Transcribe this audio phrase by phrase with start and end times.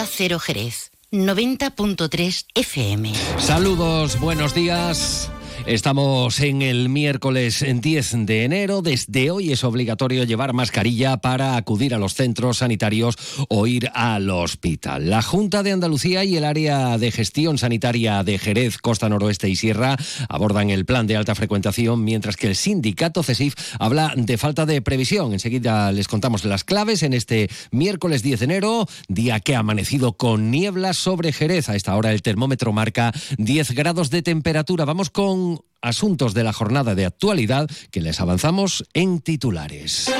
[0.00, 3.12] Onda Cero Jerez, 90.3 FM.
[3.38, 5.30] Saludos, buenos días.
[5.70, 8.82] Estamos en el miércoles 10 de enero.
[8.82, 13.16] Desde hoy es obligatorio llevar mascarilla para acudir a los centros sanitarios
[13.48, 15.08] o ir al hospital.
[15.08, 19.54] La Junta de Andalucía y el área de gestión sanitaria de Jerez, Costa Noroeste y
[19.54, 19.96] Sierra
[20.28, 24.82] abordan el plan de alta frecuentación, mientras que el sindicato CESIF habla de falta de
[24.82, 25.32] previsión.
[25.32, 30.14] Enseguida les contamos las claves en este miércoles 10 de enero, día que ha amanecido
[30.14, 31.68] con niebla sobre Jerez.
[31.68, 34.84] A esta hora el termómetro marca 10 grados de temperatura.
[34.84, 40.10] Vamos con asuntos de la jornada de actualidad que les avanzamos en titulares.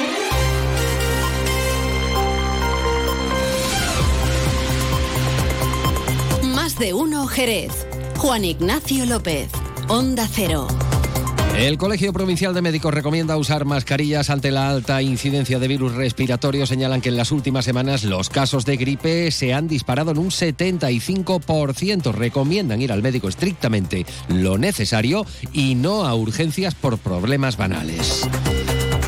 [6.43, 7.87] Más de uno Jerez.
[8.17, 9.51] Juan Ignacio López.
[9.89, 10.69] Onda Cero.
[11.57, 16.67] El Colegio Provincial de Médicos recomienda usar mascarillas ante la alta incidencia de virus respiratorio.
[16.67, 20.31] Señalan que en las últimas semanas los casos de gripe se han disparado en un
[20.31, 22.13] 75%.
[22.13, 28.27] Recomiendan ir al médico estrictamente lo necesario y no a urgencias por problemas banales.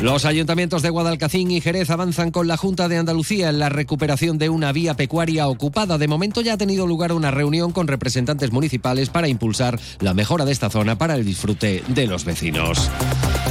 [0.03, 4.37] Los ayuntamientos de Guadalcacín y Jerez avanzan con la Junta de Andalucía en la recuperación
[4.37, 5.97] de una vía pecuaria ocupada.
[5.97, 10.43] De momento ya ha tenido lugar una reunión con representantes municipales para impulsar la mejora
[10.43, 12.91] de esta zona para el disfrute de los vecinos.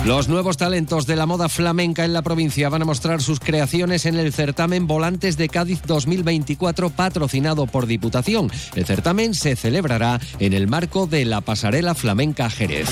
[0.05, 4.05] Los nuevos talentos de la moda flamenca en la provincia van a mostrar sus creaciones
[4.05, 8.50] en el certamen Volantes de Cádiz 2024 patrocinado por Diputación.
[8.75, 12.91] El certamen se celebrará en el marco de la Pasarela Flamenca Jerez.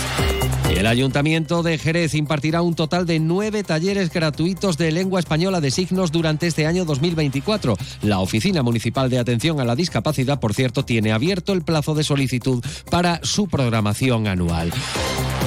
[0.71, 5.71] El Ayuntamiento de Jerez impartirá un total de nueve talleres gratuitos de lengua española de
[5.71, 7.77] signos durante este año 2024.
[8.03, 12.05] La Oficina Municipal de Atención a la Discapacidad, por cierto, tiene abierto el plazo de
[12.05, 14.73] solicitud para su programación anual.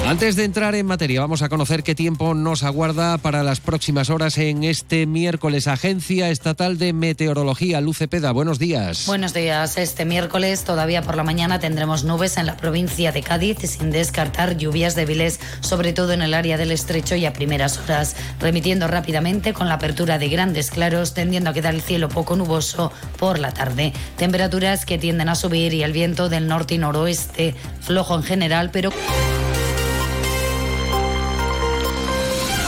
[0.06, 4.10] Antes de entrar en materia, vamos a conocer qué tiempo nos aguarda para las próximas
[4.10, 5.66] horas en este miércoles.
[5.66, 9.06] Agencia Estatal de Meteorología, Luce Peda, buenos días.
[9.06, 9.78] Buenos días.
[9.78, 14.58] Este miércoles, todavía por la mañana, tendremos nubes en la provincia de Cádiz, sin descartar
[14.58, 19.54] lluvias débiles, sobre todo en el área del estrecho y a primeras horas, remitiendo rápidamente
[19.54, 23.52] con la apertura de grandes claros, tendiendo a quedar el cielo poco nuboso por la
[23.52, 23.94] tarde.
[24.18, 28.68] Temperaturas que tienden a subir y el viento del norte y noroeste, flojo en general,
[28.70, 28.92] pero.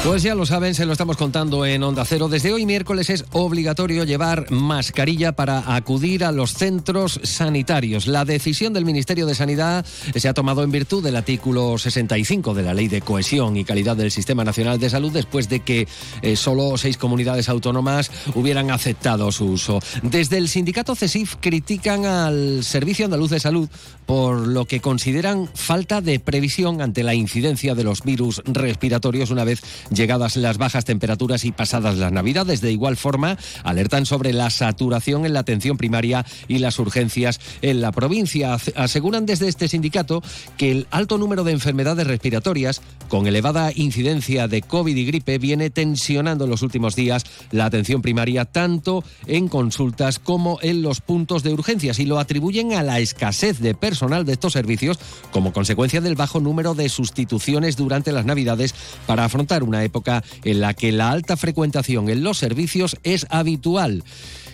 [0.06, 2.28] Pues ya lo saben, se lo estamos contando en Onda Cero.
[2.28, 8.06] Desde hoy miércoles es obligatorio llevar mascarilla para acudir a los centros sanitarios.
[8.06, 9.84] La decisión del Ministerio de Sanidad
[10.14, 13.96] se ha tomado en virtud del artículo 65 de la Ley de Cohesión y Calidad
[13.96, 15.88] del Sistema Nacional de Salud después de que
[16.22, 19.80] eh, solo seis comunidades autónomas hubieran aceptado su uso.
[20.02, 23.68] Desde el sindicato CESIF critican al Servicio Andaluz de Salud
[24.06, 29.42] por lo que consideran falta de previsión ante la incidencia de los virus respiratorios una
[29.42, 29.62] vez
[29.96, 32.60] llegadas las bajas temperaturas y pasadas las navidades.
[32.60, 37.80] De igual forma, alertan sobre la saturación en la atención primaria y las urgencias en
[37.80, 38.56] la provincia.
[38.76, 40.22] Aseguran desde este sindicato
[40.56, 45.70] que el alto número de enfermedades respiratorias, con elevada incidencia de COVID y gripe, viene
[45.70, 51.42] tensionando en los últimos días la atención primaria tanto en consultas como en los puntos
[51.42, 54.98] de urgencias y lo atribuyen a la escasez de personal de estos servicios
[55.30, 58.74] como consecuencia del bajo número de sustituciones durante las navidades
[59.06, 64.04] para afrontar una época en la que la alta frecuentación en los servicios es habitual.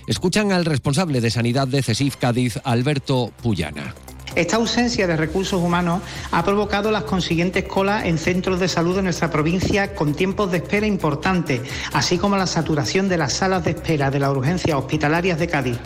[0.07, 3.95] Escuchan al responsable de Sanidad de CESIF Cádiz, Alberto Puyana.
[4.35, 6.01] Esta ausencia de recursos humanos
[6.31, 10.57] ha provocado las consiguientes colas en centros de salud de nuestra provincia con tiempos de
[10.57, 11.61] espera importantes,
[11.93, 15.79] así como la saturación de las salas de espera de las urgencias hospitalarias de Cádiz.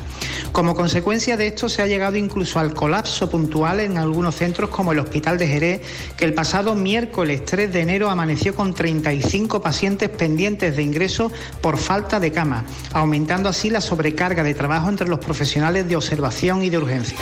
[0.52, 4.92] Como consecuencia de esto se ha llegado incluso al colapso puntual en algunos centros como
[4.92, 5.80] el Hospital de Jerez,
[6.16, 11.78] que el pasado miércoles 3 de enero amaneció con 35 pacientes pendientes de ingreso por
[11.78, 16.70] falta de cama, aumentando así la sobrecarga de trabajo entre los profesionales de observación y
[16.70, 17.18] de urgencia.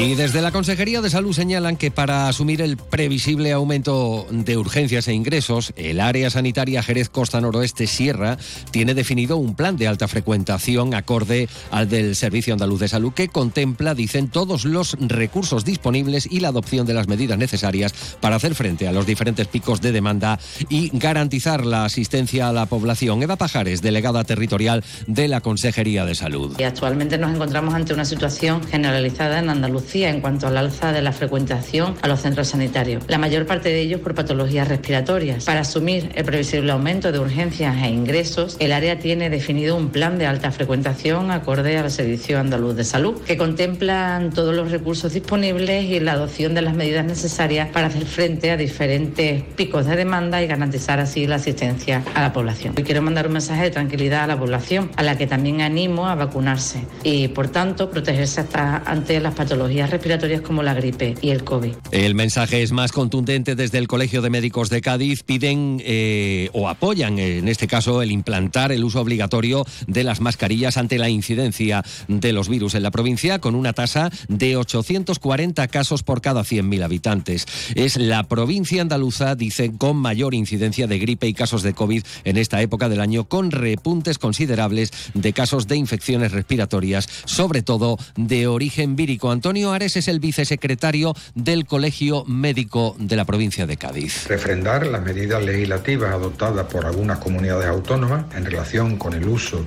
[0.00, 5.08] Y desde la Consejería de Salud señalan que para asumir el previsible aumento de urgencias
[5.08, 8.38] e ingresos, el área sanitaria Jerez Costa Noroeste Sierra
[8.70, 13.26] tiene definido un plan de alta frecuentación acorde al del Servicio Andaluz de Salud que
[13.26, 18.54] contempla, dicen, todos los recursos disponibles y la adopción de las medidas necesarias para hacer
[18.54, 20.38] frente a los diferentes picos de demanda
[20.68, 23.20] y garantizar la asistencia a la población.
[23.24, 26.54] Eva Pajares, delegada territorial de la Consejería de Salud.
[26.62, 31.00] Actualmente nos encontramos ante una situación generalizada en Andalucía Andalucía en cuanto al alza de
[31.00, 35.46] la frecuentación a los centros sanitarios, la mayor parte de ellos por patologías respiratorias.
[35.46, 40.18] Para asumir el previsible aumento de urgencias e ingresos, el área tiene definido un plan
[40.18, 45.86] de alta frecuentación acorde al Servicio Andaluz de Salud, que contemplan todos los recursos disponibles
[45.86, 50.42] y la adopción de las medidas necesarias para hacer frente a diferentes picos de demanda
[50.42, 52.74] y garantizar así la asistencia a la población.
[52.76, 56.08] Hoy quiero mandar un mensaje de tranquilidad a la población, a la que también animo
[56.08, 61.30] a vacunarse y, por tanto, protegerse hasta ante las patologías respiratorias como la gripe y
[61.30, 61.74] el COVID.
[61.90, 65.22] El mensaje es más contundente desde el Colegio de Médicos de Cádiz.
[65.22, 70.76] Piden eh, o apoyan, en este caso, el implantar el uso obligatorio de las mascarillas
[70.76, 76.02] ante la incidencia de los virus en la provincia, con una tasa de 840 casos
[76.02, 77.46] por cada 100.000 habitantes.
[77.74, 82.36] Es la provincia andaluza, dicen, con mayor incidencia de gripe y casos de COVID en
[82.36, 88.46] esta época del año, con repuntes considerables de casos de infecciones respiratorias, sobre todo de
[88.46, 89.30] origen vírico.
[89.30, 94.26] Antonio Ares es el vicesecretario del Colegio Médico de la provincia de Cádiz.
[94.26, 99.64] Refrendar las medidas legislativas adoptadas por algunas comunidades autónomas en relación con el uso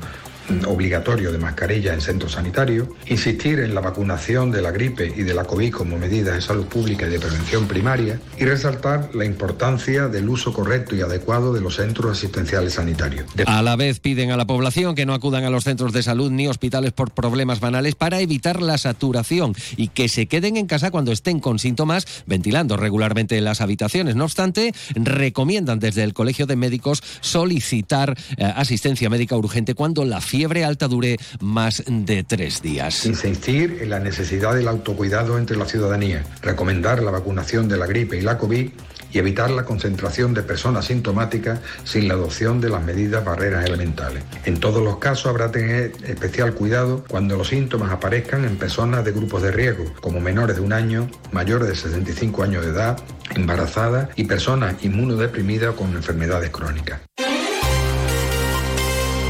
[0.65, 5.33] obligatorio de mascarilla en centros sanitarios, insistir en la vacunación de la gripe y de
[5.33, 10.07] la COVID como medidas de salud pública y de prevención primaria y resaltar la importancia
[10.07, 13.25] del uso correcto y adecuado de los centros asistenciales sanitarios.
[13.45, 16.31] A la vez piden a la población que no acudan a los centros de salud
[16.31, 20.91] ni hospitales por problemas banales para evitar la saturación y que se queden en casa
[20.91, 24.15] cuando estén con síntomas, ventilando regularmente las habitaciones.
[24.15, 30.21] No obstante, recomiendan desde el Colegio de Médicos solicitar eh, asistencia médica urgente cuando la
[30.21, 33.05] fiebre alta dure más de tres días.
[33.05, 38.17] Insistir en la necesidad del autocuidado entre la ciudadanía, recomendar la vacunación de la gripe
[38.17, 38.69] y la COVID
[39.13, 44.23] y evitar la concentración de personas sintomáticas sin la adopción de las medidas barreras elementales.
[44.45, 49.03] En todos los casos habrá que tener especial cuidado cuando los síntomas aparezcan en personas
[49.05, 52.97] de grupos de riesgo, como menores de un año, mayores de 65 años de edad,
[53.35, 57.01] embarazadas y personas inmunodeprimidas con enfermedades crónicas.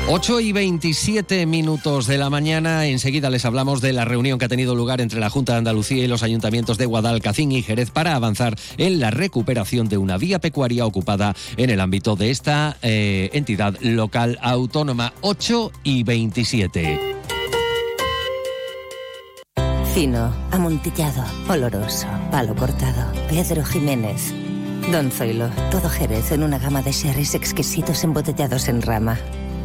[0.07, 2.86] 8 y 27 minutos de la mañana.
[2.86, 6.03] Enseguida les hablamos de la reunión que ha tenido lugar entre la Junta de Andalucía
[6.03, 10.39] y los ayuntamientos de Guadalcacín y Jerez para avanzar en la recuperación de una vía
[10.39, 15.13] pecuaria ocupada en el ámbito de esta eh, entidad local autónoma.
[15.21, 17.00] 8 y 27.
[19.94, 23.12] Fino, amontillado, oloroso, palo cortado.
[23.30, 24.33] Pedro Jiménez.
[24.92, 29.19] Don Zoilo, todo Jerez en una gama de sherries exquisitos embotellados en rama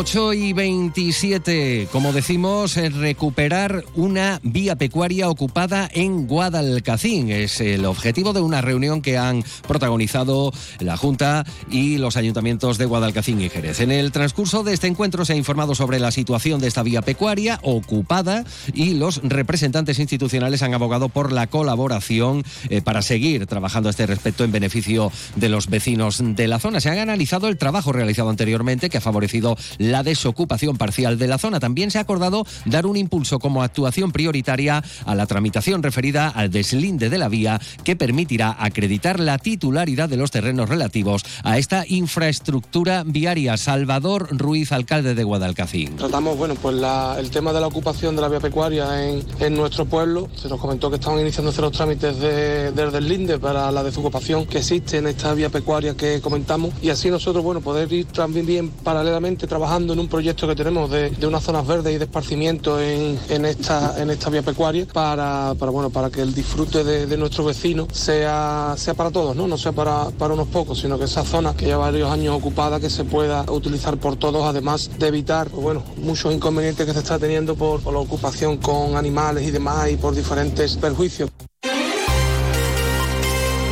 [0.00, 7.28] 8 y 27, como decimos, es recuperar una vía pecuaria ocupada en Guadalcacín.
[7.30, 12.86] Es el objetivo de una reunión que han protagonizado la Junta y los ayuntamientos de
[12.86, 13.80] Guadalcacín y Jerez.
[13.80, 17.02] En el transcurso de este encuentro se ha informado sobre la situación de esta vía
[17.02, 23.90] pecuaria ocupada y los representantes institucionales han abogado por la colaboración eh, para seguir trabajando
[23.90, 26.80] a este respecto en beneficio de los vecinos de la zona.
[26.80, 31.38] Se han analizado el trabajo realizado anteriormente que ha favorecido la desocupación parcial de la
[31.38, 31.60] zona.
[31.60, 36.50] También se ha acordado dar un impulso como actuación prioritaria a la tramitación referida al
[36.50, 41.84] deslinde de la vía que permitirá acreditar la titularidad de los terrenos relativos a esta
[41.86, 43.56] infraestructura viaria.
[43.56, 45.96] Salvador Ruiz, alcalde de Guadalcacín.
[45.96, 46.76] Tratamos, bueno, pues
[47.18, 50.28] el tema de la ocupación de la vía pecuaria en, nuestro pueblo.
[50.36, 54.58] Se nos comentó que estaban iniciándose los trámites de, del deslinde para la desocupación que
[54.58, 58.70] existe en esta vía pecuaria que comentamos y así nosotros, bueno, poder ir también bien
[58.70, 63.44] paralelamente trabajando en un proyecto que tenemos de, unas zonas verdes y de esparcimiento en,
[63.44, 68.74] esta, en esta vía pecuaria para, bueno, para que el disfrute de, nuestros vecinos sea,
[68.76, 69.46] sea para todos, ¿no?
[69.46, 72.90] no sea para, unos pocos, sino que esa zona que lleva varios años ocupada que
[72.90, 77.18] se pueda utilizar por todos, además de evitar pues bueno, muchos inconvenientes que se está
[77.18, 81.29] teniendo por la ocupación con animales y demás y por diferentes perjuicios.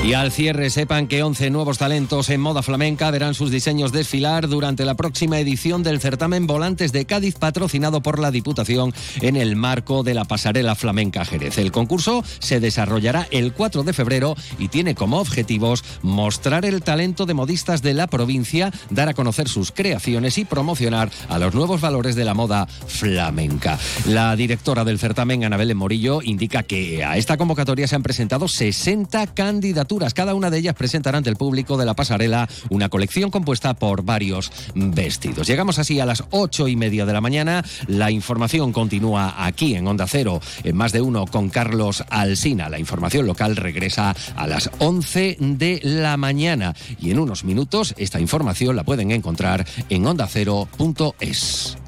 [0.04, 4.48] Y al cierre sepan que 11 nuevos talentos en moda flamenca verán sus diseños desfilar
[4.48, 9.56] durante la próxima edición del certamen Volantes de Cádiz patrocinado por la Diputación en el
[9.56, 11.58] marco de la pasarela flamenca Jerez.
[11.58, 17.26] El concurso se desarrollará el 4 de febrero y tiene como objetivos mostrar el talento
[17.26, 21.80] de modistas de la provincia, dar a conocer sus creaciones y promocionar a los nuevos
[21.80, 23.78] valores de la moda flamenca.
[24.06, 29.26] La directora del certamen, Anabel Morillo, indica que a esta convocatoria se han presentado 60
[29.34, 33.72] candidaturas Cada una de ellas presentará ante el público de la pasarela una colección compuesta
[33.72, 35.46] por varios vestidos.
[35.46, 37.64] Llegamos así a las ocho y media de la mañana.
[37.86, 42.68] La información continúa aquí en Onda Cero, en más de uno con Carlos Alsina.
[42.68, 46.74] La información local regresa a las 11 de la mañana.
[47.00, 51.78] Y en unos minutos esta información la pueden encontrar en ondacero.es.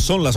[0.00, 0.26] Son las